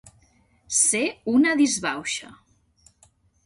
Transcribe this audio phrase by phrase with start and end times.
[0.77, 1.03] Ser
[1.35, 2.33] una disbauxa.